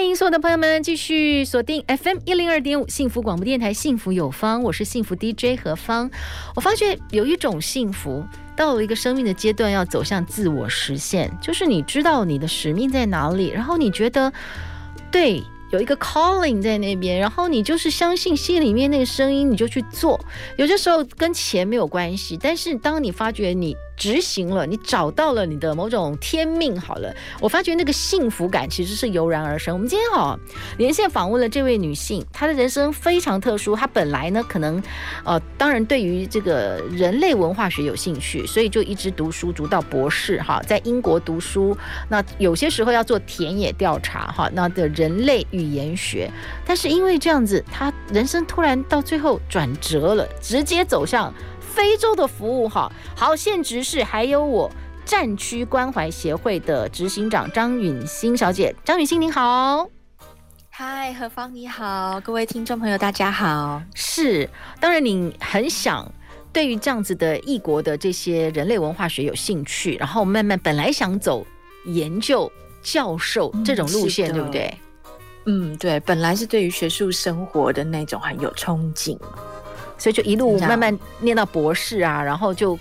[0.00, 6.10] 欢迎所有的朋友们继续锁定 FM 一零二点五幸福广播电台，幸福有方，我是幸福 DJ 何芳。
[6.56, 8.24] 我发觉有一种幸福，
[8.56, 14.32] 到了一个生命的阶段，要走向自我实现，就是你知道你的使命在哪里，然后你觉得
[15.12, 20.18] 对，有一个 calling 在那边，然后你就是相信心里面那个声音，你就去做。
[20.56, 23.76] 有些时候跟钱没有关系，但是当你发觉你。
[24.00, 26.80] 执行了，你找到了你的某种天命。
[26.80, 29.74] 好了，我发觉那个幸福感其实是油然而生。
[29.74, 30.38] 我们今天好
[30.78, 33.76] 连线访问了这位女性，她的人生非常特殊。
[33.76, 34.82] 她本来呢，可能
[35.22, 41.76] 呃，当然对于这个人类文化学有兴趣，所以就一直读书读到博士哈，在英国读书。
[42.08, 46.30] 那有些时候要做田野调查哈，那的人类语言学。
[46.64, 51.30] 但是因为这样子，她人生突然到最后转折了，直接走向。
[51.80, 54.70] 非洲的服务哈，好，现职是还有我
[55.06, 59.88] 战区关怀协会的执行长张允欣小姐，张允欣您好，
[60.68, 64.46] 嗨，何芳你好，各位听众朋友大家好，是，
[64.78, 66.06] 当然你很想
[66.52, 71.46] 对于这样子的异国的这些人类文化学有兴趣，然后慢慢本来想走
[71.86, 74.74] 研究教授这种路线，嗯、对不对？
[75.46, 79.18] 嗯，对，本来是对于学术生活的那种很有憧憬。
[80.00, 82.76] 所以就一路慢慢念到博士啊，然后就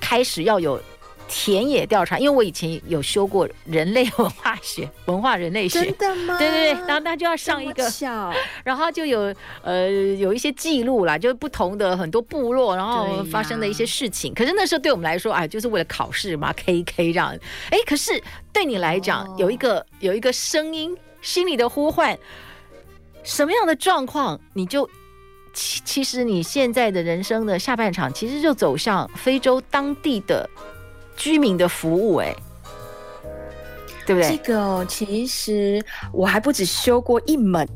[0.00, 0.80] 开始要有
[1.28, 2.18] 田野调查。
[2.18, 6.38] 因为我以前有修过人类文化学、 文化人类学，真的吗？
[6.38, 7.84] 对对对，然后他就要上一个，
[8.64, 14.32] 然后就有呃有一些记录啦，就是不同的很多部落，然后发生的一些事情。
[14.32, 17.36] 可是那时候对我们来说，哎，就是为了考试嘛，K K 这样。
[17.70, 18.18] 哎，可是
[18.50, 22.18] 对你来讲，有一个有一个声音，心里的呼唤，
[23.22, 24.88] 什么样的状况你就。
[25.52, 30.48] 其其实你现在的人生的下半场，其实就走向非洲当地的
[31.16, 32.34] 居民的服务，哎，
[34.06, 34.36] 对不对？
[34.36, 37.68] 这个其实我还不止修过一门，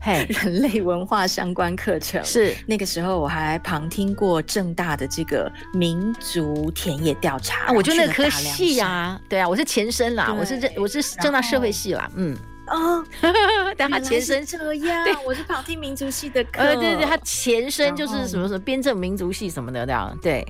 [0.00, 2.24] 嘿， 人类文化相关课程。
[2.24, 12.36] 是那个时候我还旁听过正大的这个民族田野调查，啊，我就那科系呀，啊，对啊，我是前身啦，我是这我是正大社会系啦，嗯。
[12.66, 13.04] 哦，
[13.76, 20.46] 但他前身这样，对，我是旁听民族系的课，呃，对对，他前身就是什么什么编政民族系什么的这样，对。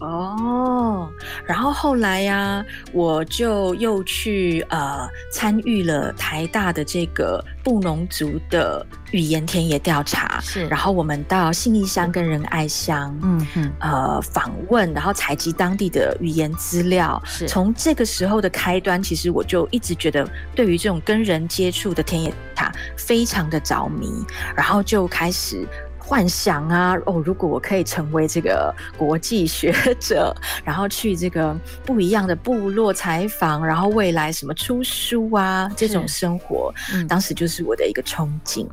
[0.00, 1.08] 哦，
[1.46, 10.66] 然后后来呀、啊，我就又去呃参与了台大的这个布农族的语言田野调查，是。
[10.66, 17.22] 然后我们到信义乡跟仁爱乡，嗯嗯，呃访问，然后采集当地的语言资料。
[17.24, 17.46] 是。
[17.46, 24.10] 从这个时候的开端，其实我就一直觉得对于这种跟人接触的田野塔非常的着迷，
[24.56, 25.66] 然后就开始。
[26.06, 38.68] 幻想啊，哦，如果我可以成为这个国际学者， 然后去这个不一样的部落采访，然后未来什么出书啊，这种生活，嗯，当时就是我的一个憧憬，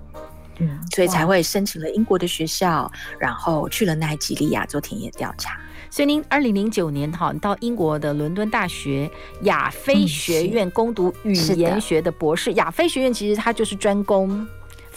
[0.60, 5.58] 嗯，所以才会申请了英国的学校，然后去了奈及利亚做田野调查。
[5.90, 9.10] 所以您二零零九年哈到英国的伦敦大学
[9.44, 14.46] 亚非学院攻读语言学的博士，亚非学院其实它就是专攻。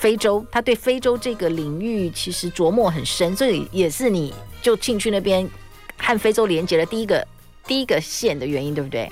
[0.05, 5.49] 非洲，他对非洲这个领域其实琢磨很深，所以也是你就进去那边
[5.97, 7.27] 和非洲连接的第一个
[7.67, 9.11] 第一个线的原因，对不对？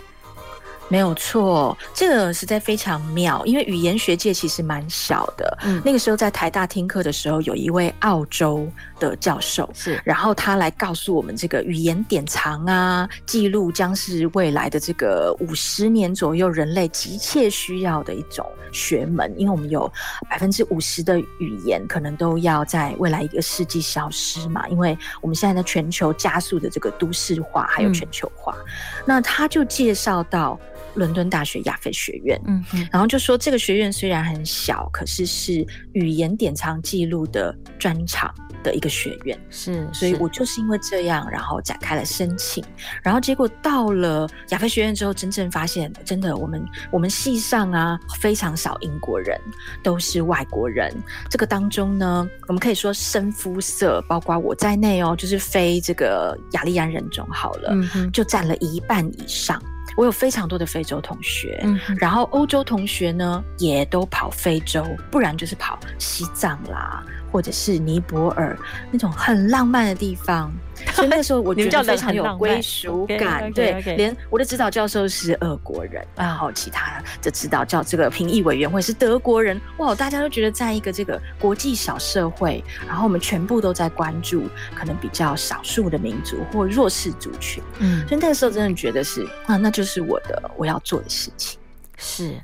[0.92, 5.58] 没有错，这个实在非常妙，因为语言学界其实蛮小的。
[5.62, 8.68] 嗯，那个时候在台大听课的时候，有一位澳洲
[9.00, 19.90] 的教授，是，然后他来告诉我们，这个语言典藏啊，记录将是未来的这个五十年左右人类急切需要的一种学门，因为我们有
[20.28, 28.66] 百分之五十的语言可能都要在未来一个世纪消失嘛，因为我们现在的全球加速的这个都市化还有全球化，嗯、
[29.06, 30.60] 那他就介绍到。
[30.94, 42.62] 伦敦大学亚非学院，嗯嗯，然后就说这个学院虽然很小，可是是语言典藏记录的专场的一个学院，是，所以我就是因为这样，然后展开了申请，
[43.02, 49.40] 然后结果到了亚非学院之后，真正发现，真的我们我们系上啊非常少英国人，
[49.82, 50.94] 都是外国人。
[51.30, 59.60] 这个当中呢，我们可以说深肤色，包括我在内哦，就是非这个雅利安人种好了，嗯，就占了一半以上。
[59.96, 67.02] 我有非常多的非洲同学，嗯，然后欧洲同学呢也都跑非洲，不然就是跑西藏啦。
[67.32, 68.56] 或者是尼泊尔
[68.90, 70.52] 那种很浪漫的地方，
[70.94, 73.50] 所以那个时候我觉得非常有归属感。
[73.52, 79.58] 对，连我的指导教授是俄国人，然后其他的指导教这个评议委员会是德国人。
[79.78, 87.62] 哇，大家都觉得在一个这个国际小社会，然后我们全部都在关注可能比较少数的民族或弱势族群。
[87.78, 91.58] 嗯，所以那个时候真的觉得是啊，那就是我的我要做的事情。
[91.96, 92.34] 是，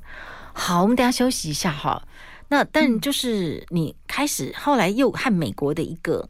[0.55, 2.02] 好，我们等下休息一下哈。
[2.48, 6.26] 那但就是你开始后来又和美国的一个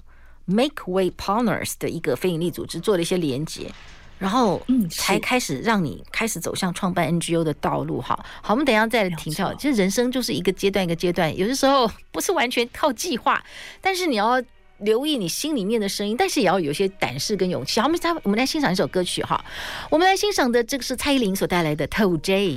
[0.47, 3.71] Make Way Partners 的一个非营利组织做了一些连接，
[4.19, 8.01] 然后嗯，才开始让你开始走向创办 NGO 的道路。
[8.01, 9.55] 哈，好，我们等一下再来听到。
[9.55, 13.45] 其实人生就是一个阶段一个阶段，有的时候不是完全靠计划，
[13.81, 14.43] 但是你要
[14.79, 17.79] 留意你心里面的声音，但是也要有些胆识跟勇气。
[17.79, 19.45] 好，我们再我们来欣赏一首歌曲哈，
[19.91, 22.49] 我们来欣赏的这个是蔡依林所带来的《TO J》。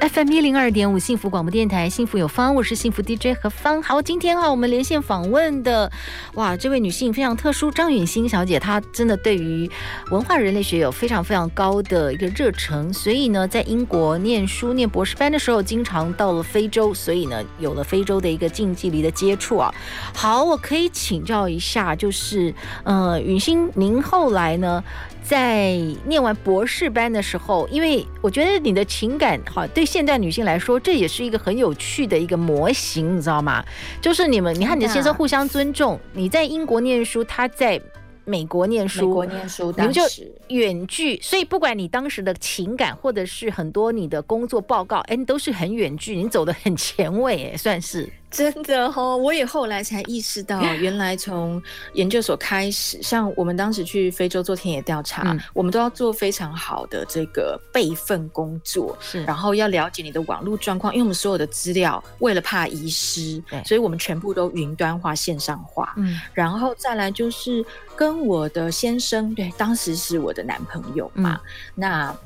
[0.00, 3.82] FM 一零二点五幸福广播电台，幸福有方，我是幸福 DJ 何芳。
[3.82, 5.90] 好，今天哈，我们连线访问的，
[6.34, 9.68] 哇，这位女性非常特殊，张允欣小姐，她真的对于
[10.12, 19.74] 文化人类学有非常非常高的一个热忱，所以呢，在英国念书念博士班的时候，经常到了非洲，所以呢，有了非洲的一个近距离的接触啊。
[20.14, 22.54] 好，我可以请教一下，就是
[22.84, 24.82] 呃，允欣，您后来呢？
[25.20, 33.64] 在念完博士班的时候，因为我觉得你的情感哈，对现代女性来说，这也是一个很有趣的一个模型，你知道吗？
[34.02, 35.98] 就是你们，你看你的先生互相尊重。
[36.12, 37.80] 你在英国念书，他在
[38.26, 40.02] 美国念书，美国念书，你们就
[40.48, 48.06] 远距，所以不管你当时的情感，或者是很多你的工作报告，哎，你都是很远距，你走的很前卫，哎，算是。
[48.30, 51.60] 真的哈、哦，我也后来才意识到， 原来从
[51.94, 67.64] 研究所开始，像我们当时去非洲做田野调查，嗯、我们都要做非常好的这个备份工作，是，然后要了解你的网络状况，因为我们所有的资料为了怕遗失，对，所以我们全部都云端化、线上化，嗯，然后再来就是
[67.96, 72.16] 跟我的先生，对，当时是我的男朋友嘛，嗯、那。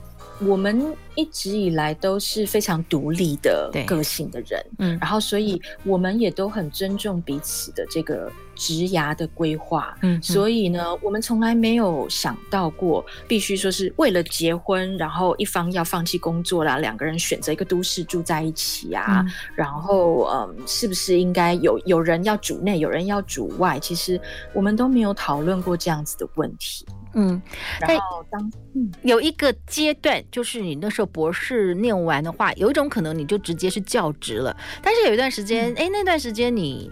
[0.47, 23.79] 我们一直以来都是非常独立的个性的人，嗯，然后所以我们也都很尊重彼此的这个职涯的规划，嗯，所以呢，我们从来没有想到过必须说是为了结婚，然后一方要放弃工作啦，两个人选择一个都市住在一起啊，嗯，然后嗯，是不是应该有有人要主内，有人要主外？
[23.79, 24.21] 其实
[24.53, 26.87] 我们都没有讨论过这样子的问题。
[27.15, 27.41] 嗯，
[27.81, 34.57] 然后当嗯有一个阶段，就是你那时候博士念完的话，有一种可能你就直接是教职了。
[34.83, 36.91] 但是有一段时间，哎、嗯，那段时间你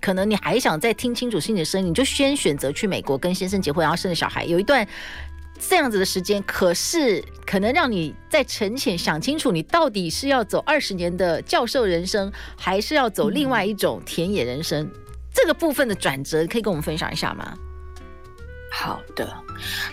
[0.00, 4.44] 可能你还想再听清楚心里的声音，你就先选择去美国跟先生结婚，然后生了小孩。
[4.44, 4.86] 有一段
[5.58, 14.84] 这样子的时间，可是可能让你在沉潜，想清楚你到底是要走二十年的教授人生，还是要走另外一种田野人生。
[14.84, 14.90] 嗯、
[15.34, 17.56] 这个部分的转折，可以跟我们分享一下吗？
[18.78, 19.32] 好的，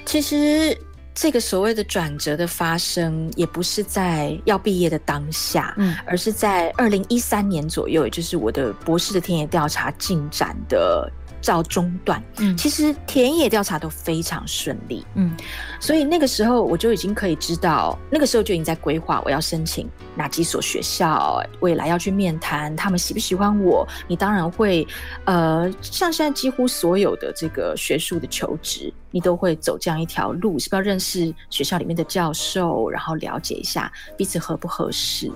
[0.05, 0.77] 其实
[1.15, 11.09] 这个所谓的转折的发生，也不是在要毕业的当下，嗯，而是在二零一三年左右，也就是我的博士的田野调查进展的。
[11.43, 15.35] 照中断，嗯，其实田野调查都非常顺利，嗯，
[15.77, 23.85] 所以那个时候我就已经可以知道，那个时候就已经在规划我要申请哪几所学校，未来要去面谈，他们喜不喜欢我？
[24.07, 24.87] 你当然会，
[25.25, 35.29] 呃，像现在几乎所有的这个学术的求职，你都会走这样一条路，是不是要认识学校里面的教授，然后了解一下彼此合不合适？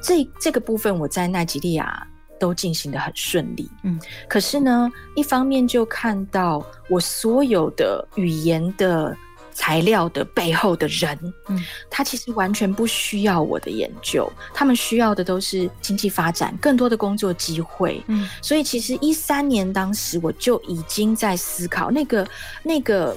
[0.00, 2.06] 这这个部分我在奈及利亚。
[2.40, 9.14] 都进行的很顺利，嗯，可是呢，一方面就看到我所有的语言的
[9.52, 11.16] 材料的背后的人，
[11.48, 22.26] 嗯，他其实完全不需要我的研究，他们需要的都是经济发展，更多的工作机会，嗯，所以其实一三年当时我就已经在思考那个、
[22.62, 23.14] 那个、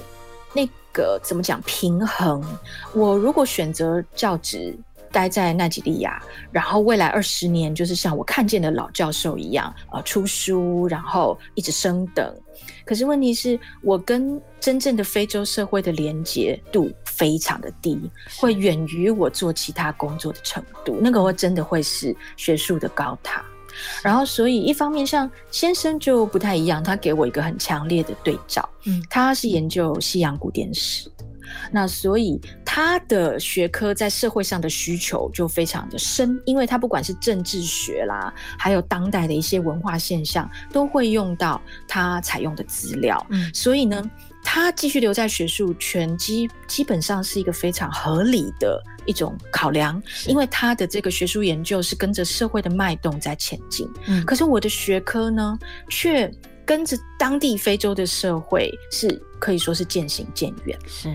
[0.52, 2.44] 那个怎么讲平衡，
[2.92, 4.76] 我如果选择教职。
[5.14, 12.34] 待在奈及利亚，然后未来二十年就是像我看见的老教授一样，呃，出书，然后一直升等。
[12.84, 20.98] 可是问题是我跟真正的非洲社会的连接度非常的低，会远于我做其他工作的程度。
[21.00, 23.44] 那个会真的会是学术的高塔。
[24.02, 28.68] 然后，所以一方面像先生就不太一样，他给我一个很强烈的对照。
[28.84, 31.10] 嗯，他是研究西洋古典史。
[31.70, 43.24] 那所以他的学科在社会上的需求就非常的深，因为他不管是政治学啦，还有当代的一些文化现象，都会用到他采用的资料。
[43.30, 44.02] 嗯，所以呢，
[44.42, 53.88] 他继续留在学术圈，基基本上是一个非常合理的一种考量，因为他的这个学术研究是跟着社会的脉动在前进。
[54.06, 55.58] 嗯，可是我的学科呢，
[55.88, 56.30] 却
[56.66, 60.78] 跟着当地非洲的社会是可以说是渐行渐远。
[60.86, 61.14] 是，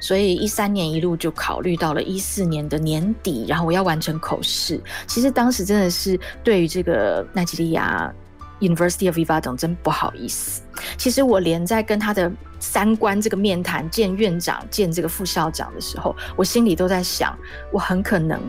[0.00, 4.80] 所以一三年一路就考虑到了一四年的年底，然后我要完成口试。
[5.06, 8.12] 其实当时真的是对于这个奈及利亚。
[8.60, 10.62] University of Ibadan 真不好意思。
[10.96, 17.36] 其实我连在跟他的三观这个面谈、见院长、见这个副校长的时候，我心里都在想，
[17.72, 18.40] 我很可能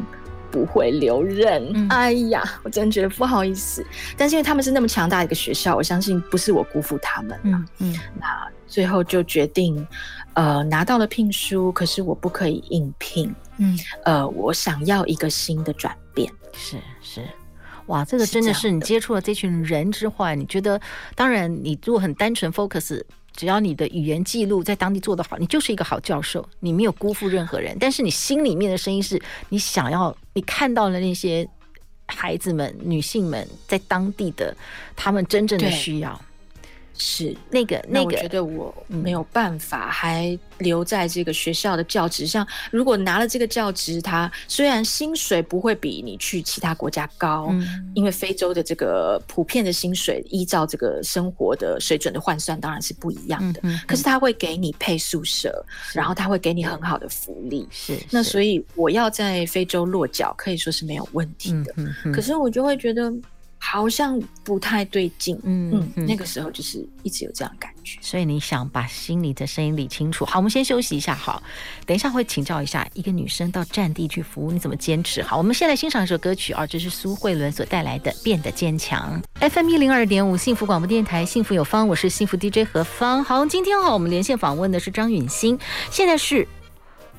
[0.51, 1.70] 不会留任。
[1.74, 3.86] 嗯、哎呀，我真觉得不好意思。
[4.15, 7.38] 但是因为他们是那么强大的一个学校，我相信不是我辜负他们。
[7.44, 8.00] 嗯嗯。
[8.17, 9.88] 那最后就决定，
[10.34, 13.34] 呃，拿到了聘书，可是我不可以应聘。
[13.55, 13.79] 嗯。
[14.03, 16.29] 呃，我想要一个新的转变。
[16.51, 17.22] 是是。
[17.86, 20.77] 哇，这个真的是你接触了这群人之后，你觉得，
[21.15, 23.01] 当然，你如果很单纯 focus，
[23.32, 27.77] 只要你的语言记录在当地做得好，你就是一个好教授，你没有辜负任何人。
[27.79, 29.17] 但是你心里面的声音是，
[29.48, 31.48] 你想要，你看到了那些
[32.08, 34.53] 孩子们、女性们在当地的
[34.98, 36.22] 他们真正的需要。
[36.98, 42.25] 是那个那个，那我觉得我没有办法还留在这个学校的教职。
[42.25, 53.60] 像如果拿了这个教职，它虽然薪水不会比你去其他国家高，嗯，因为非洲的这个普遍的薪水依照这个生活的水准的换算当然是不一样的。
[53.64, 57.68] 嗯，可是他会给你配宿舍，然后他会给你很好的福利。
[57.72, 61.74] 是，那所以我要在非洲落脚可以说是没有问题的。
[61.78, 63.14] 嗯，可是我就会觉得。
[63.68, 70.24] 好像不太对劲，嗯嗯，那个时候就是一直有这样的感觉，所以你想把心里的声音理清楚。
[70.24, 71.42] 好，我们先休息一下，好，
[71.84, 75.24] 等一下会请教一下一个女生到战地去服务，你怎么坚持？
[75.24, 79.20] 好，我们先来欣赏一首歌曲啊，这是苏慧伦所带来的《变得坚强》。
[79.50, 83.24] FM 一零二点五幸福广播电台，幸福有方，我是幸福 DJ 何芳。
[83.24, 85.58] 好，今天哈，我们连线访问的是张允欣，
[85.90, 86.48] 现在是。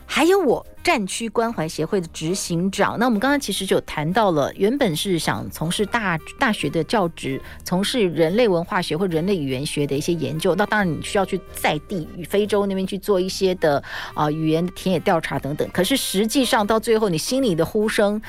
[0.09, 2.97] 还有我战区关怀协会的执行长。
[2.97, 10.55] 那我们刚刚其实就谈到了，原本是想从事大大学的教职，从事人类文化学或人类语言学的一些研究。
[10.55, 13.83] 那当然你需要去在地与非洲那边去做一些的
[14.15, 15.69] 啊、语言田野调查等等。
[15.73, 18.23] 可是实际上到最后，你心里的呼声，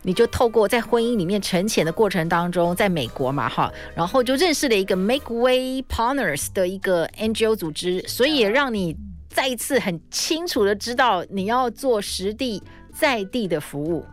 [0.00, 8.96] 你就透过在婚姻里面沉潜的过程当中，在美国嘛哈，然后就认识了一个 Make Way Partners 的一个 NGO 组织，所以也让你。
[9.28, 14.04] 再一次很清楚的知道你要做实地在地的服务，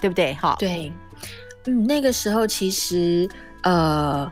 [0.00, 0.34] 对不对？
[0.34, 0.92] 好，对，
[1.66, 3.28] 嗯，那个时候其实
[3.62, 4.30] 呃。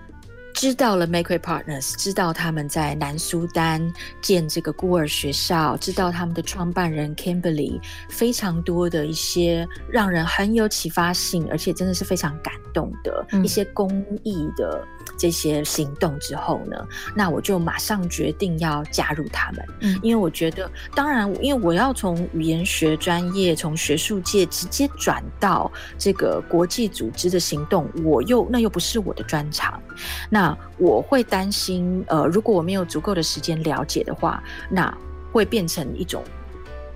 [0.59, 7.79] 知道了，Make Way Partners，知道他们在南苏丹建这个孤儿学校，知道他们的创办人 Kimberly
[8.09, 13.89] 非常多的一些让人很有启发性，而且真的是非常感动的一些公
[14.23, 19.65] 益的这些行动之后呢，嗯、那我就马上决定要加入他们。
[19.81, 29.81] 嗯，因为我觉得，当然，因为我要从语言学专业，从学术界直接转到这个国际组织的行动，我又那又不是我的专长，
[30.29, 30.55] 那。
[30.79, 34.95] 我会担心，呃，如果我没有足够的时间了解的话，那
[35.33, 36.23] 会变成一种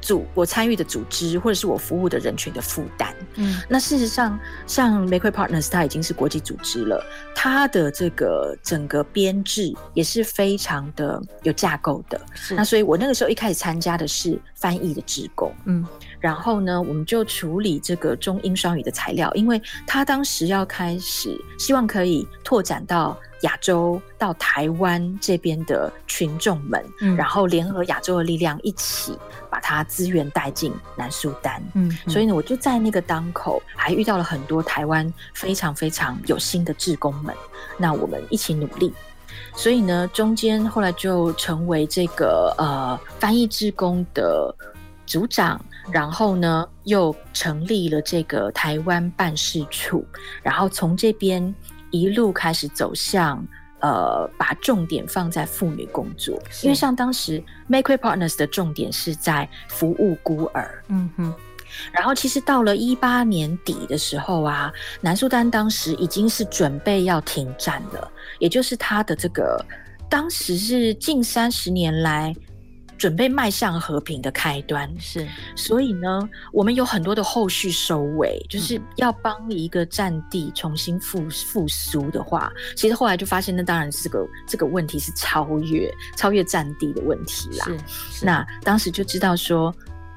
[0.01, 3.15] 组我参与的组织或者是我服务的人群的负担。
[3.35, 7.05] 嗯，那事实上，像 Make Way Partners，它已经是国际组织了，
[7.35, 12.21] 它的这个整个编制也是非常的有架构的。
[12.35, 15.53] 是，那所以我那个时候一开始参加的是翻译的职工。
[15.67, 15.87] 嗯。
[16.19, 29.17] 然后呢，我们就处理这个中英双语的材料，因为他当时要开始，希望可以拓展到亚洲、到台湾这边的群众们，嗯，然后联合亚洲的力量一起
[29.51, 37.35] 把它资源带进南苏丹，嗯，嗯，所以呢，我就在那个当口还遇到了很多台湾非常非常有心的志工们，
[37.77, 38.93] 那我们一起努力，
[39.55, 44.55] 所以呢，中间后来就成为这个呃翻译志工的
[45.07, 45.61] 组长。
[45.91, 50.05] 然后呢，又成立了这个台湾办事处，
[50.41, 51.53] 然后从这边
[51.91, 53.45] 一路开始走向，
[53.81, 61.35] 呃，把重点放在妇女工作，因为像当时 Make Way Partners 的重点是在服务孤儿，嗯哼。
[61.93, 69.65] 然后其实到了一八年底的时候啊，南苏丹当时已经是准备要停战了，也就是他的这个
[70.09, 72.35] 当时是近三十年来。
[73.01, 74.87] 准备迈向和平的开端。
[75.01, 75.27] 是，
[75.57, 87.67] 所以呢，我们有很多的后续收尾，就是要帮一个战地重新复复苏的话，其实后来就发现，那当然是个这个问题是超越超越战地的问题啦。
[88.21, 89.75] 那当时就知道说，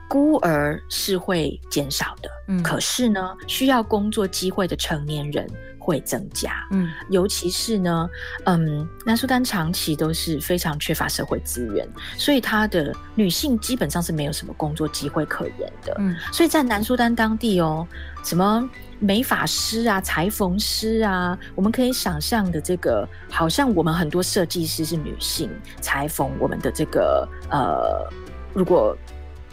[0.09, 5.49] 孤儿是会减少的，嗯，可是呢，需要工作机会的成年人
[5.83, 6.65] 会增加。
[6.71, 8.09] 嗯，尤其是呢，
[8.45, 11.85] 嗯，南苏丹长期都是非常缺乏社会资源，
[12.17, 15.93] 所以他的女性基本上是没有什么工作机会可言的。
[15.99, 17.85] 嗯，所以在南苏丹当地哦，
[18.23, 18.67] 什么
[18.99, 28.09] 美发师啊、裁缝师啊，我们可以想象的这个，好像我们很多设计师是女性裁缝，我们的这个呃，
[28.53, 28.97] 如果。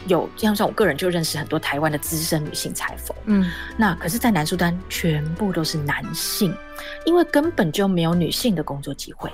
[0.07, 6.53] 有，这样像我个人就认识很多台湾的资深女性裁缝，嗯，那可是，在南苏丹全部都是男性，
[7.05, 9.31] 因为根本就没有女性的工作机会。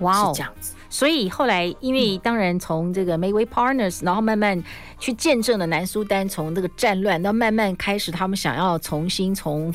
[0.00, 0.74] 哇哦，是这样子。
[0.88, 4.60] 所以后来，因为当然从这个 Make Way Partners，然后慢慢
[4.98, 9.72] 去见证了南苏丹从这个战乱到慢慢开始，他们想要重新从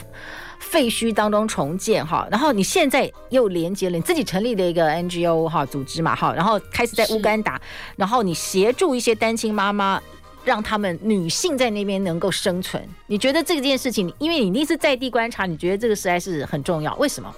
[0.59, 2.27] 废墟当中重建哈。
[2.31, 7.61] 然后你现在又连接了你自己成立的一个 NGO 哈组织嘛哈，然后开始在乌干达，
[7.95, 10.01] 然后你协助一些单亲妈妈，
[10.43, 12.87] 让他们女性在那边能够生存。
[13.07, 16.95] 你觉得这件事情，因为你一直在地观察，你觉得这个实在是很重要。
[16.95, 17.33] 为什么？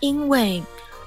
[0.00, 0.62] 因为。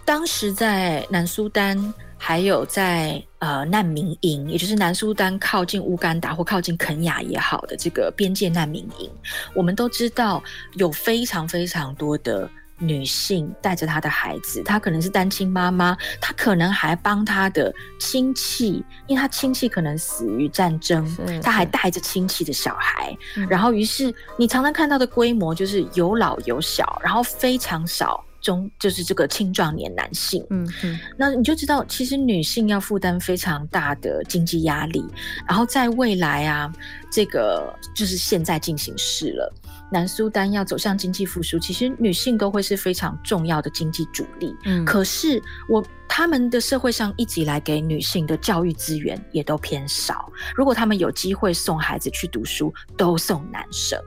[0.05, 9.09] 当时在南苏丹，还有在呃难民营，也就是南苏丹靠近乌干达或靠近肯亚也好的这个边界难民营，
[9.53, 10.43] 我们都知道
[10.73, 21.05] 有非常非常多的女性带着她的孩子，她可能是单亲妈妈，她可能还帮她的亲戚，因为她亲戚可能死于战争，
[21.41, 23.15] 她还带着亲戚的小孩，
[23.49, 28.23] 然后于是你常常看到的规模就是有老有小，然后非常少。
[28.47, 35.03] 中就是这个青壮年男性，嗯嗯，那你就知道，其实女性要负担非常大的经济压力。
[35.45, 36.71] 然后在未来啊，
[37.11, 39.53] 这个就是现在进行式了。
[39.91, 44.55] 南苏丹要走向经济复苏，其实女性都会是非常重要的经济主力。
[44.63, 50.31] 嗯，可是我他们的社会上一直以来给女性的教育资源也都偏少。
[50.55, 53.99] 如果他们有机会送孩子去读书，都送男生。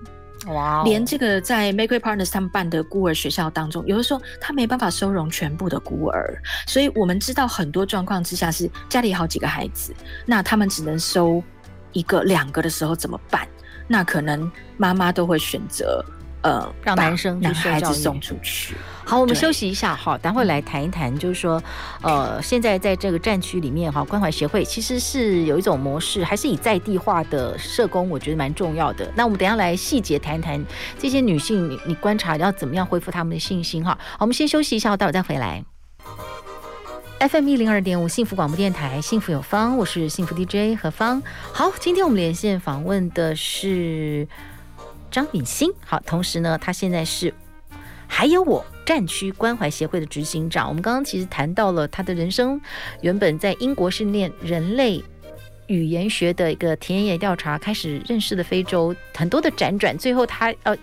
[0.47, 0.85] 哇！Wow.
[0.85, 9.95] 连这个在 Make Way Partners 他们办的孤儿学校当中，有的时候他没办法收容全部的孤儿，所以我们知道很多状况之下是家里好几个孩子，
[10.27, 11.43] 那他们只能收
[11.93, 13.47] 一个、两个的时候怎么办？
[13.87, 16.05] 那可能妈妈都会选择。
[16.43, 18.75] 呃，让男生男孩子送出去。
[19.05, 21.63] 好，我们休息一下，好，等会来谈一谈，就是说，
[22.01, 29.11] 呃，现在在这个战区里面，哈，关怀协会其实是有一种模式，还是以在地化的社工，我觉得蛮重要的。
[29.17, 30.65] 那我们等一下来细节谈一谈
[30.99, 33.99] 这些女性，你你观察要怎么样恢复她们的信心，哈。
[34.13, 35.65] 好，我们先休息一下，待会再回来。
[37.19, 41.23] FM 一零二点五幸福广播电台，幸福有方，我是幸福 DJ 何芳。
[41.53, 44.27] 好，今天我们连线访问的是。
[45.11, 47.33] 张允新，好，同时呢，他现在是
[48.07, 50.69] 还有我战区关怀协会的执行长。
[50.69, 52.61] 我们刚刚其实谈到了他的人生，
[53.01, 55.03] 原本在英国训练人类
[55.67, 60.77] 语言学的一个田野调查，开始认识了非洲，很多的辗转，最后他呃。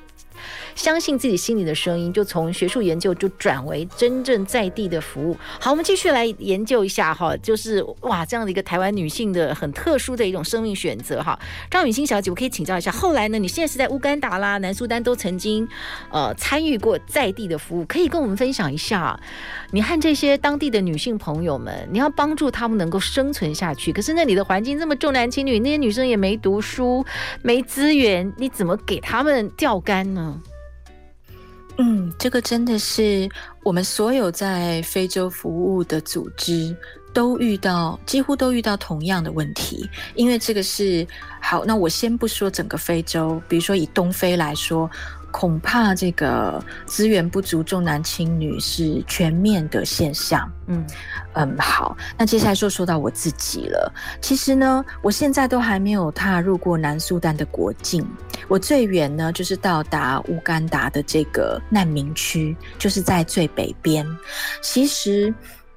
[0.78, 5.36] 相信自己心里的声音，就从学术研究就转为真正在地的服务。
[5.60, 11.38] 好，我们继续来研究一下哈，就是哇，这样的一个台湾女性的很特殊的一种生命选择哈。
[11.72, 15.68] 张雨欣小姐，我可以请教一下，后来呢，你现在是在乌干达啦、南苏丹都曾经
[16.12, 19.20] 呃参与过在地的服务，可以跟我们分享一下，
[19.72, 27.04] 你和这些当地的女性朋友们，你要帮助她们能够生存下去，可是那里的环境这么重男轻女，那些女生也没读书，
[27.42, 30.40] 没资源，你怎么给她们钓竿呢？
[31.78, 33.30] 嗯，这个真的是
[33.64, 36.76] 我们所有在非洲服务的组织
[37.14, 39.88] 都遇到，几乎都遇到同样的问题。
[40.16, 41.06] 因为这个是
[41.42, 44.90] 好，那我先不说整个非洲，比如说以东非来说。
[45.38, 50.52] 恐怕这个资源不足、重男轻女是全面的现象。
[50.66, 50.84] 嗯
[51.34, 53.94] 嗯，好，那接下来就说到我自己了。
[54.20, 58.04] 其实呢，我现在都还没有踏入过南苏丹的国境。
[58.48, 64.04] 我最远呢，就是到达乌干达的这个难民区，就是在最北边。
[64.64, 65.32] 其实，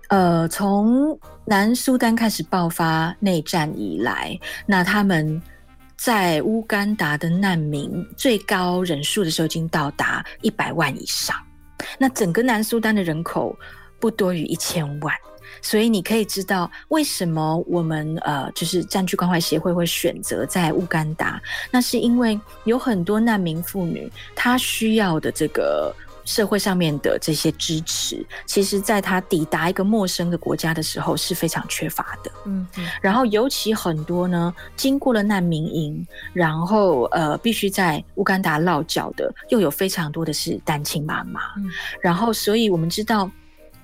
[0.09, 5.43] 呃，从南苏丹开始爆发内战以来，那他们。
[6.03, 11.37] 在乌干达的难民最高人数的时候，已经到达一百万以上。
[11.99, 13.55] 那整个南苏丹的人口
[13.99, 15.15] 不多于一千万，
[15.61, 21.39] 所以你可以知道为什么我们呃，就是占据关怀协会会选择在乌干达。
[21.71, 25.95] 那是因为有很多难民妇女，她需要的这个。
[26.31, 32.31] 社会上面的这些支持，其实在他抵达一个陌生的国家的时候是非常缺乏的。
[32.45, 32.65] 嗯，
[33.03, 41.41] 然后尤其很多呢，经过了难民营，然后呃，必须在乌干达落脚的，又有非常多的是单亲妈妈。
[41.57, 41.69] 嗯，
[42.01, 43.29] 然后，所以我们知道，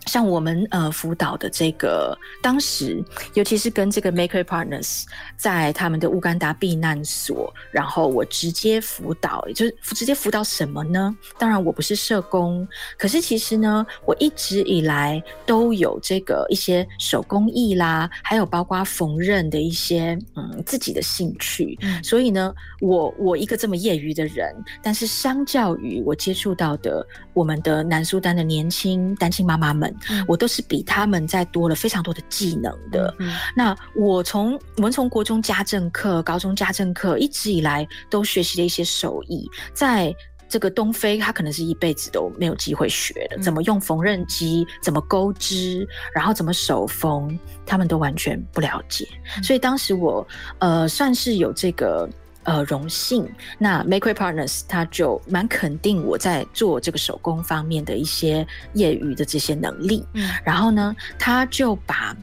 [0.07, 3.03] 像我们呃辅导的这个，当时
[3.35, 5.05] 尤其是跟这个 Make Way Partners
[5.37, 11.15] 在他们的乌干达避难所，然后我直接辅导，也就是直接辅导什么呢？
[11.39, 12.67] 当然我不是社工，
[12.97, 29.93] 可是其实呢，我一直以来都有这个一些手工艺啦，还有包括缝纫的一些嗯自己的兴趣，嗯、所以呢，我我一个这么业余的人，但是相较于我接触到的我们的南苏丹的年轻单亲妈妈们。
[30.27, 33.15] 我都是比他们在多了非常多的技能的。
[33.19, 40.15] 嗯、那我从我们从国中家政课、高中家政课一直以来都学习了一些手艺，在
[40.49, 49.09] 这个东非，他可能是一辈子都没有机会学的，怎么用缝纫机，怎么钩织，然后怎么手缝，他们都完全不了解。
[49.37, 50.27] 嗯、所以当时我
[50.59, 52.09] 呃算是有这个。
[52.47, 53.29] 呃，荣幸，
[53.59, 62.17] 那 Make Way Partners 他就蛮肯定我在做这个手工方面的一些业余的这些能力，嗯，然后呢，他就把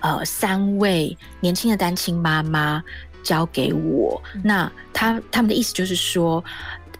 [0.00, 2.82] 呃三位年轻的单亲妈妈
[3.22, 6.42] 交给我，嗯、那他他们的意思就是说。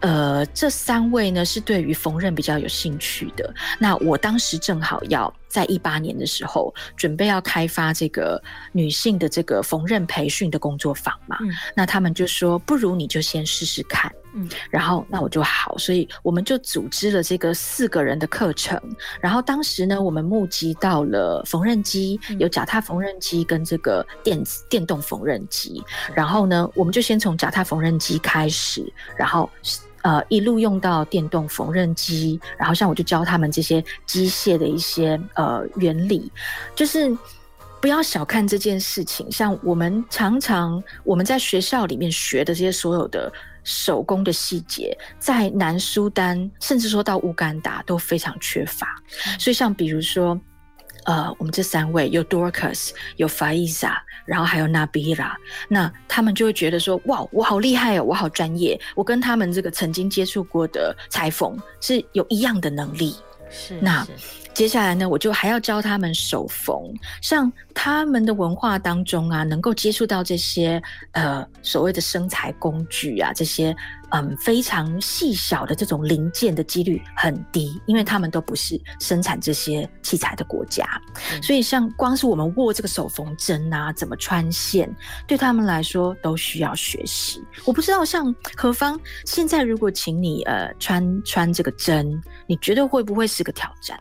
[0.01, 3.53] 呃，这三位呢是对于缝纫比较有兴趣的。
[3.77, 11.37] 那我当时正好要在一八年的时候准备要开发这个女性的这个缝纫培训的工作坊嘛。
[11.41, 14.09] 嗯、那他们就说，不如你就先试试看。
[14.33, 18.79] 嗯，然后那我就好，所以我们就组织了这个四个人的课程。
[19.19, 25.83] 然后当时呢，我们募集到了缝纫机，有脚踏缝纫机跟这个电子电动缝纫机。
[26.13, 28.85] 然后呢，我们就先从脚踏缝纫机开始，
[29.17, 29.49] 然后。
[30.01, 36.31] 呃，一路用到电动缝纫机，然后像我就教他们这些机械的一些呃原理，
[36.75, 37.15] 就是
[37.81, 39.31] 不要小看这件事情。
[39.31, 43.31] 像我们常常我们在学校里面学的这些所有的
[43.63, 48.87] 手工的细节，在南苏丹甚至说到乌干达都非常缺乏。
[49.37, 50.39] 所以像比如说。
[51.09, 53.95] 呃，我们这三位有 Dorcas，有 Faiza，
[54.25, 55.31] 然后还有 Nabila，
[55.67, 63.15] 那他们就会觉得说，哇，我好厉害哦，我好专业，我跟他们这个曾经接触过的裁缝是有一样的能力。
[63.49, 64.05] 是，那。
[64.59, 66.77] 是接下来呢，我就还要教他们手缝。
[67.21, 70.81] 像他们的文化当中啊，能够接触到这些
[71.13, 73.73] 呃所谓的生财工具啊，这些
[74.11, 80.85] 嗯非常细小的这种零件的几率很低，因为他们都不是生产这些器材的国家。
[81.31, 84.93] 嗯、所以像光是我们握这个手缝针啊，怎么穿线，
[85.25, 87.41] 对他们来说都需要学习。
[87.65, 93.97] 我不知道像何方现在如果请你呃穿穿这个针，你觉得会不会是个挑战？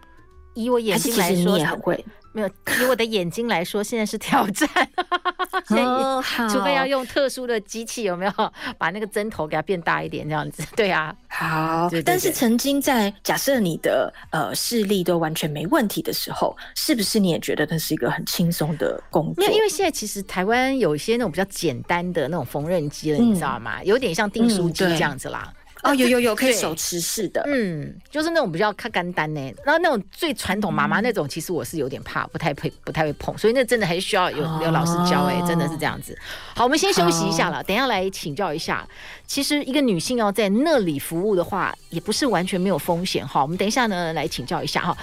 [0.64, 2.05] 以我眼睛来说，你也很会。
[2.31, 4.68] 没有，以我的眼睛来说，现在是挑战。
[5.71, 8.33] 哦，除非要用特殊的机器，有没有
[8.77, 10.62] 把那个针头给它变大一点，这样子？
[10.77, 11.88] 对啊，好。
[11.88, 19.44] 对对对，但是曾经在假设你的呃视力都完全没问题的时候，是不是你也觉得那是一个很轻松的工作？
[19.47, 23.83] 因为现在其实台湾有一些那种比较简单的那种缝纫机了，嗯、你知道吗？
[23.85, 25.44] 有点像订书机这样子啦。
[25.47, 25.55] 嗯
[25.88, 29.40] 哦，有有有，可以手持式的，嗯，就是那种比较看干单呢。
[29.64, 36.16] 然后那种最传统妈妈那种，其实我是有点怕，不太会，不太会碰，所以那真的还是需要有有老师教哎，真的是这样子。
[36.55, 38.87] 好，我们先休息一下了，等一下来请教一下。
[39.27, 43.42] 其实一个女性要在那里服务的话，也不是完全没有风险哈。
[43.42, 44.96] 我们等一下呢来请教一下哈。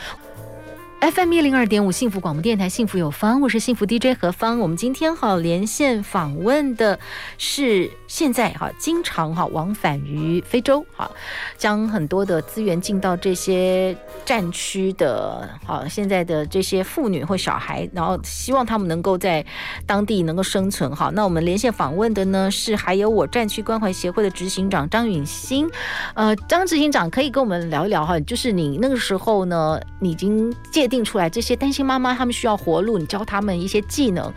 [1.01, 4.59] FM 一零二点五幸福广播电台，幸福有方，我是幸福 DJ 何芳。
[4.59, 6.97] 我们今天好连线访问的
[7.37, 11.09] 是现在哈经常哈往返于非洲哈，
[11.57, 19.45] 将很多的资源进到这些战区的哈现在的这些妇女或小孩，然后希望他们能够在
[19.85, 21.09] 当地能够生存哈。
[21.13, 25.69] 那我们连线访问的呢是还有我战区关怀协会的执行长张允欣，
[26.13, 31.05] 呃，张执行长可以跟我们聊一聊哈，就是你那个时候呢，你已经界定。
[31.05, 34.33] 出来这些单亲妈妈，他们需要活路，你教他们一些技能，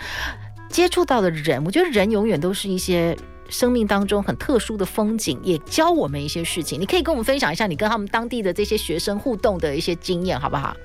[0.69, 3.17] 接触到的人，我觉得人永远都是一些
[3.49, 6.81] 生命当中很特殊的风景，也教我们一些事情。
[6.81, 10.77] 你可以跟我们分享一下你跟他们当地的这些学生互动的一些经验，好不好？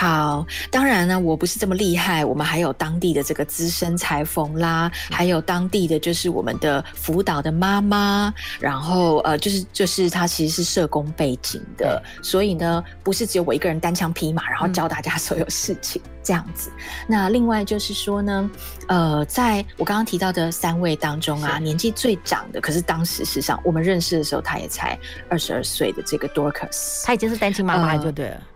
[0.00, 2.24] 好，当然呢，我不是这么厉害。
[2.24, 16.70] 我们还有当地的这个资深裁缝啦，还有当地的就是我们的辅导的妈妈，然后呃，就是就是她其实是社工背景的，所以呢，不是只有我一个人单枪匹马，然后教大家 所有事情、嗯、这样子。
[17.06, 18.50] 那另外就是说呢，
[18.88, 28.36] 呃，在我刚刚提到的三位当中啊，年纪最长的，可是当时事实上我们认识的时候，她也才二十二岁的这个 Dorcas，她已经是单亲妈妈就对了。
[28.36, 28.49] 呃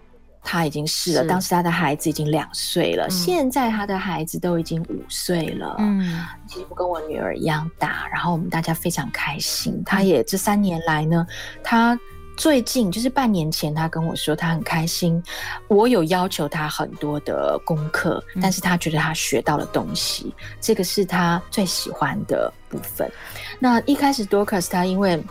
[0.44, 5.76] 他已经是了，是当时他的孩子已经两岁了，嗯、现在他的孩子都已经五岁了。
[5.78, 9.83] 嗯，其实不跟我女儿一样大，然后我们大家非常开心。
[9.85, 11.26] 他也这三年来呢，
[11.62, 11.98] 他
[12.37, 15.22] 最近就是半年前，他跟我说他很开心，
[15.68, 23.11] 我有要求他很多的功课，但是他觉得他学到了东西，嗯、这个是他最喜欢的部分。
[23.59, 25.22] 那一开始 Dorcas 他因为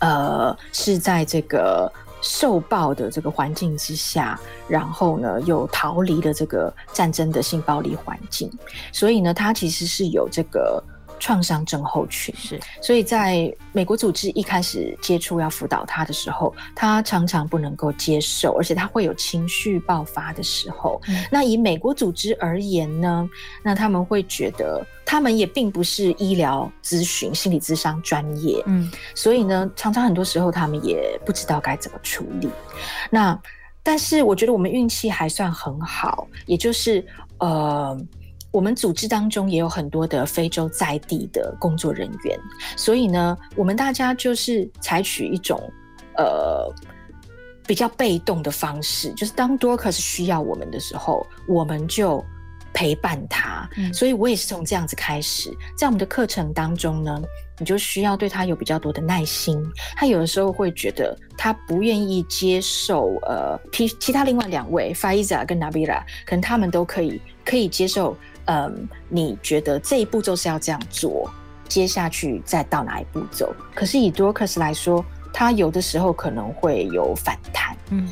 [0.00, 8.50] 呃是在这个受暴的这个环境之下，然后呢又逃离了这个战争的性暴力环境，
[8.92, 10.82] 所以呢他其实是有这个。
[11.18, 21.00] 创伤症候群是，所以在美国组织一开始接触要辅导他的时候，他常常不能够接受，而且他会有情绪爆发的时候。
[21.08, 23.28] 嗯、那以美国组织而言呢，
[23.62, 32.48] 那他们会觉得他们也并不是医疗咨询、心理咨商专业，嗯，所以呢，常常很多时候他们也不知道该怎么处理。
[33.10, 33.38] 那
[33.82, 37.04] 但是我觉得我们运气还算很好，也就是
[37.38, 37.98] 呃。
[38.58, 42.36] 我们组织当中也有很多的非洲在地的工作人员，
[42.76, 45.56] 所以呢，我们大家就是采取一种
[46.16, 46.68] 呃
[47.64, 52.24] 比较被动的方式，就是当 Dorcas 需要我们的时候，我们就
[52.74, 53.70] 陪伴他。
[53.76, 57.22] 嗯，所以我也是从这样子开始，在我们的课程当中呢，
[57.60, 59.64] 你就需要对他有比较多的耐心。
[59.94, 68.16] 他有的时候会觉得他不愿意接受，呃，其其他另外两位 Faiza 跟 Nabila，可能他们都可以可以接受。
[68.48, 71.30] 嗯，你觉得这一步骤是要这样做，
[71.68, 73.54] 接下去再到哪一步骤？
[73.74, 78.08] 可是以 Dorcas 来说，他有的时候可能会有反弹，嗯，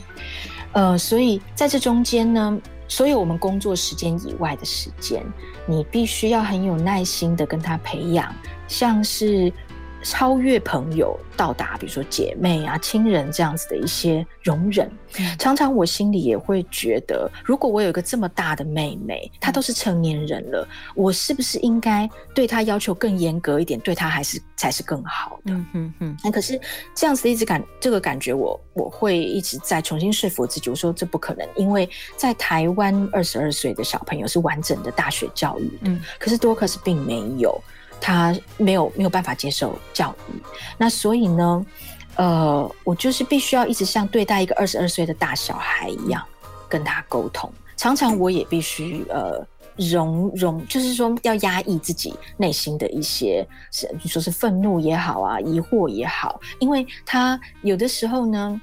[0.72, 5.25] 呃，所以在这中间呢，所有我们工作时间以外的时间，
[5.66, 8.35] 你必须要很有耐心的跟他培养，
[8.68, 9.53] 像是。
[10.02, 14.90] 超越朋友到达，比如说姐妹啊、亲人这样子的一些容忍，
[15.38, 25.52] 常常我心里也会觉得，如果我有一个这么大的妹妹，她都是成年人了，我是不是应该对她要求更严格一点，对她还是才是更好的？
[25.52, 26.16] 嗯嗯嗯。
[26.22, 26.61] 那可是
[26.94, 37.61] 这样子的一直感，这个感觉我我会一直在重新说服自己，我说这不可能，因为在台湾二十二岁的小朋友是完整的大学教育的，可是多克斯并没有。
[38.00, 40.40] 他没有没有办法接受教育，
[40.78, 41.66] 那所以呢，
[42.16, 46.22] 呃，我就是必须要一直像对待一个二十二岁的大小孩一样
[46.68, 47.52] 跟他沟通。
[47.76, 58.61] 常常我也必须呃容容，就是说要压抑自己内心的一些，是你说是愤怒也好啊，疑惑也好，因为他有的时候呢。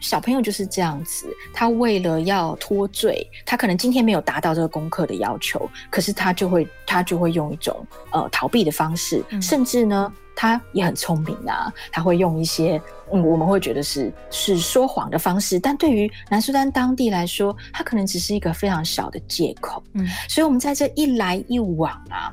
[0.00, 12.80] 小朋友就是这样子，他为了要脱罪，他可能今天没有达到这个功课的要求，可是他就会他就会用一种呃逃避的方式，嗯、甚至呢，他也很聪明啊，他会用一些
[13.12, 19.82] 嗯我们会觉得是是说谎的方式，但对于南苏丹当地来说，他可能只是一个非常小的借口。
[19.92, 22.32] 嗯，所以我们在这一来一往啊。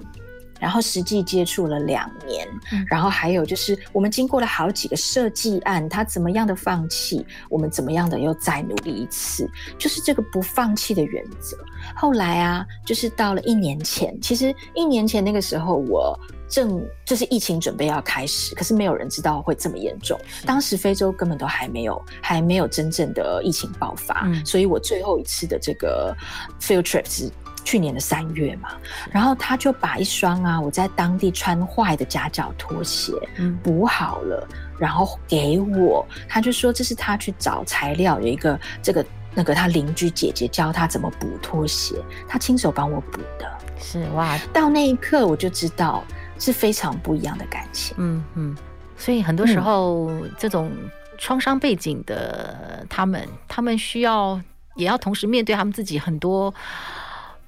[0.59, 11.57] 然后实际接触了两年，嗯，然后还有就是我们经过了好几个设计案，他怎么样的放弃，我们怎么样的又再努力一次，就是这个不放弃的原则。
[11.95, 20.19] 后来啊，就是到了一年前，其实一年前那个时候，我正就是疫情准备要开始，可是没有人知道会这么严重。
[20.45, 26.15] 当时非洲根本都还没有还没有真正的疫情爆发，嗯，所以我最后一次的这个
[26.59, 27.31] field trip 是。
[27.67, 28.69] 去年的三月嘛，
[29.11, 33.11] 然后他就把一双啊我在当地穿坏的夹脚拖鞋
[33.61, 34.47] 补好了，
[34.79, 43.45] 然后给我，他就说这是他去找材料，有一个这个那个他邻居姐姐教他怎么补拖鞋，他亲手帮我补的，
[43.81, 46.05] 是哇，到那一刻我就知道
[46.39, 48.57] 是非常不一样的感情，嗯嗯，
[48.95, 50.71] 所以很多时候、嗯、这种
[51.17, 54.41] 创伤背景的他们，他们需要
[54.77, 56.53] 也要同时面对他们自己很多。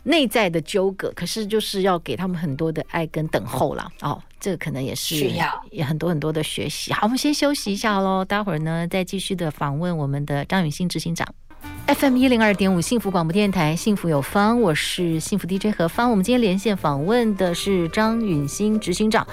[0.03, 6.93] 内在的纠葛，可是就是要给他们很多的爱跟等候了哦，这个可能也是需要也很多很多的学习。
[6.93, 11.27] 好，我们先休息一下喽，待会儿呢再继续的访问我们的张允欣执行长。
[11.87, 16.09] FM 一零二点五幸福广播电台，幸福有方，我是幸福 DJ 何芳。
[16.09, 19.27] 我们今天连线访问的是张允欣执行长，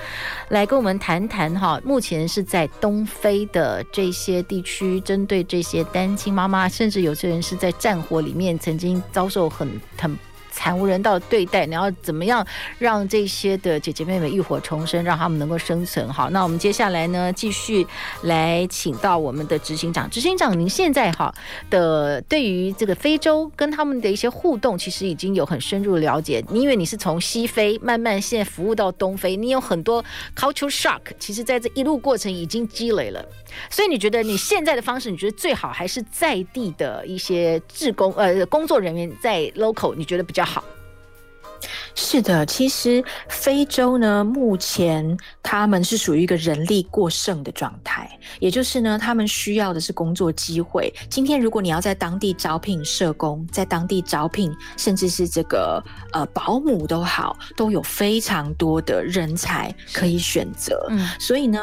[0.48, 10.16] 来跟我们谈谈哈，目前是在东非的这些地区，针对这些单亲妈妈，甚至有些人是在战火里面曾经遭受很很。
[10.56, 12.44] 惨无人道对待，你要怎么样
[12.78, 16.10] 让这些的姐姐妹妹浴火重生，让他们能够生存？
[16.10, 17.86] 好，那我们接下来呢，继续
[18.22, 20.08] 来请到我们的执行长。
[20.08, 21.32] 执行长，您现在哈
[21.68, 26.42] 的对于这个非洲跟他们的一些互动，其实已经有很深入了解。
[26.50, 30.02] 因为你是从西非慢慢现在服务到东非，你有很多
[30.34, 33.22] culture shock，其实在这一路过程已经积累了。
[33.68, 40.64] 所以你觉得你现在的方式，你觉得最好还是在地的一些志工呃工作人员在 local，你觉得比较好？
[41.98, 48.06] 是的，其实非洲呢，目前他们是属于一个人力过剩的状态，
[48.38, 50.92] 也就是呢，他们需要的是工作机会。
[51.08, 55.82] 今天如果你要在当地招聘社工，在当地招聘，甚至是这个
[56.12, 60.86] 呃保姆都好，都有非常多的人才可以选择。
[60.90, 61.58] 嗯，所以呢，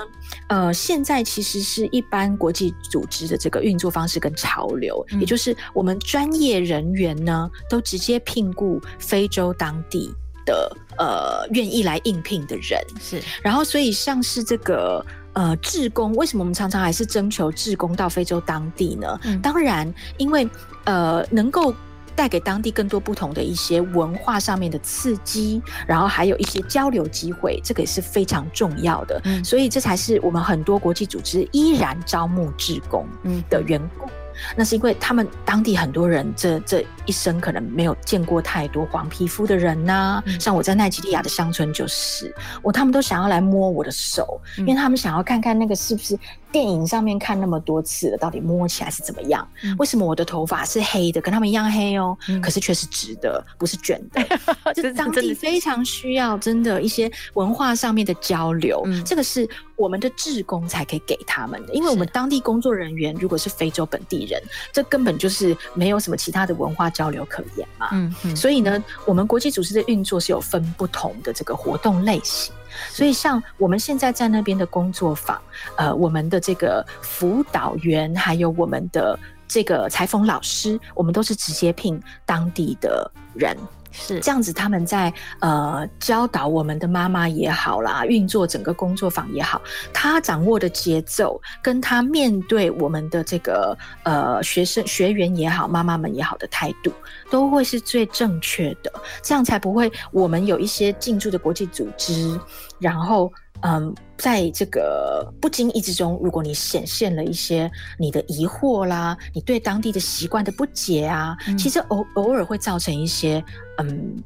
[0.47, 10.13] 呃，现在其实是一般国际组织的这个运作方式跟潮流，嗯、也就是我们专业人员呢，都直接聘雇非洲当地
[10.45, 12.79] 的呃愿意来应聘的人。
[12.99, 15.05] 是，然后所以像是这个。
[15.35, 19.19] 呃，志工为什么我们常常还是征求志工到非洲当地呢？
[19.23, 20.47] 嗯、当然，因为
[20.83, 21.73] 呃，能够
[22.15, 29.21] 带给当地更多不同的一些文化上面的刺激，然后还有一些交流机会，这个也是非常重要的。
[29.25, 33.07] 嗯、所以这才是我们很多国际组织依然招募志工
[33.49, 34.05] 的缘故。
[34.05, 34.11] 嗯
[34.57, 46.17] 那是因为他们当地很多人这这一生可能没有见过太多黄皮肤的人呐、啊，像我在奈及利亚的乡村就是，我他们都想要来摸我的手，因为他们想要看看那个是不是。
[46.53, 49.45] 电影上面看那么多次了，到底摸起来是怎么样？
[49.63, 52.15] 嗯、为什么我的头发是黑的，跟他们一样黑哦？
[52.29, 54.23] 嗯、可是却是直的，不是卷的。
[54.75, 61.73] 就是当地非常需要真的一些文化上面的交流，嗯、这个是我们的志工才可以给他们的。
[61.73, 64.39] 因为我们当地工作人员如果是非洲本地人，
[64.71, 67.89] 这根本就是没有什么其他的文化交流可言嘛。
[67.93, 72.53] 嗯嗯、所以呢，我们国际组织的运作是有分不同的这个活动类型。
[72.89, 75.41] 所以，像我们现在在那边的工作坊，
[75.77, 83.57] 呃，我们的这个辅导员，还有我们的这个裁缝老师，我们都是直接聘当地的人。
[83.93, 89.61] 是这样子，他们在呃教导我们的妈妈也好啦，运作整个工作坊也好，
[89.93, 96.91] 他掌握的节奏，跟他面对我们的这个呃学生学员也好，妈妈们也好的态度，
[97.29, 102.37] 都会是最正确的，这样才不会我们有一些进驻的国际组织，
[102.79, 103.31] 然后。
[103.65, 113.43] 嗯，在这个不经意之中，如果你显现了一些你的疑惑啦，你对当地的习惯的不解啊，嗯、其实偶偶尔会造成一些
[113.77, 114.21] 嗯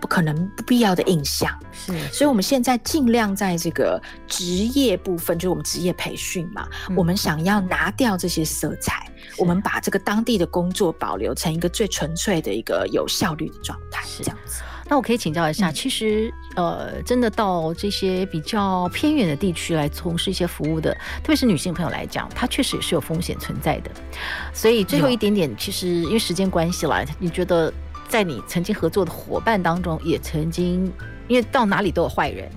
[0.00, 1.50] 不可能不必要的印象。
[1.72, 14.62] 是，所以我们现在尽量在这个职业部分，就是我们职业培训嘛，嗯、我们想要拿掉这些色彩，我们把这个当地的工作保留成一个最纯粹的一个有效率的状态，是这样子。
[14.88, 23.90] 那我可以请教一下，嗯、其实呃，真的到这些比较偏远的地区来从事一些服务的，特别是女性朋友来讲，它确实也是有风险存在的。
[24.54, 27.72] 所以最后一点点，其实因为时间关系啦，你觉得
[28.08, 30.92] 在你曾经合作的伙伴当中，也曾经
[31.26, 32.48] 因为到哪里都有坏人，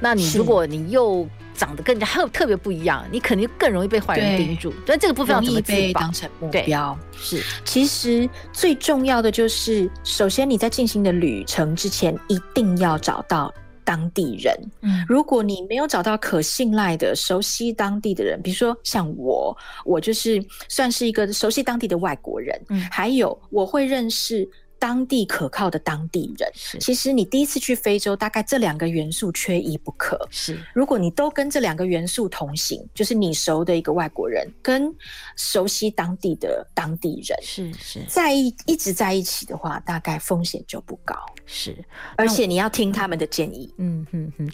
[0.00, 4.72] 那你如果你又长得更加特特别不一样，你肯定更容易被坏人盯住。
[4.86, 6.96] 所以这个部分要怎么被当成目标？
[7.16, 13.52] 是，其实最重要的就是，首先你在进行的旅程之前，一定要找到
[13.84, 14.54] 当地人。
[14.82, 22.56] 嗯，如果你没有找到可信赖的、熟悉当地的人，比如说像我，我就是算是一个熟悉当地的外国人。
[22.68, 24.48] 嗯，还有我会认识。
[24.78, 30.18] 当地可靠的当地人，是其实你第一次去非洲，大概这两个元素缺一不可。
[30.30, 34.94] 是，如果你都跟这两个元素同行，就是你熟的一个外国人跟
[35.36, 41.14] 熟悉当地的当地人，是是在一一直在一起的话，大概风险就不高。
[41.44, 41.76] 是，
[42.16, 43.72] 而且你要听他们的建议。
[43.78, 44.50] 嗯嗯嗯。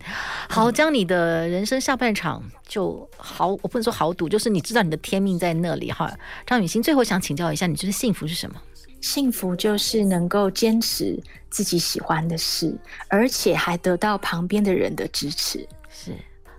[0.49, 6.13] 好，将你的人生下半场就好，我不能说豪赌，就是你知道你的天命在那里哈。
[6.47, 8.57] 张雨欣，最后想请教一下，你觉得幸福是什么？
[9.05, 11.15] 幸福就是能够坚持
[11.51, 12.75] 自己喜欢的事，
[13.09, 15.69] 而且还得到旁边的人的支持。
[15.91, 16.11] 是，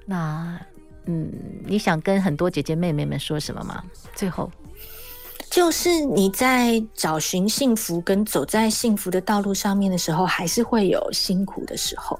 [0.05, 0.55] 那
[1.07, 1.27] 嗯，
[1.63, 3.83] 你想跟很多姐姐妹妹们说什么吗？
[4.13, 4.51] 最后，
[5.49, 12.19] 就是你在找寻幸福跟走在幸福的道路上面的时候，还是会有辛苦的时候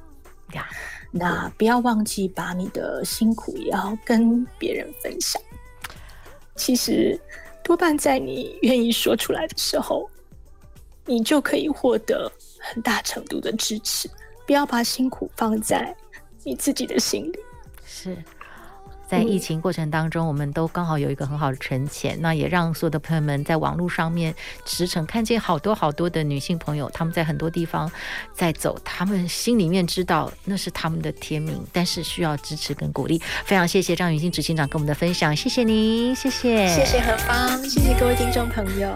[0.53, 0.67] 呀。
[1.11, 5.39] 那不要忘记把你的辛苦也要跟别人分享。
[6.55, 7.17] 其实，
[7.63, 10.09] 多半在你愿意说出来的时候。
[11.05, 14.09] 你就可以获得很大程度的支持。
[14.45, 15.95] 不要把辛苦放在
[16.43, 17.39] 你自己的心里。
[17.85, 18.15] 是
[19.07, 24.33] 在疫情过程当中，嗯、我们都刚好有一个很好的沉潜，那也让所有的朋友们在网络上面
[24.65, 27.91] 驰骋，看见好多好多的女性朋友，他们在很多地方
[28.33, 33.21] 在走，他们心里面知道那是他们的天命，但是需要支持跟鼓励。
[33.45, 38.95] 非常谢谢张雨欣执行长跟我们的分享，谢谢您，谢谢，谢谢何芳，谢谢各位听众朋友。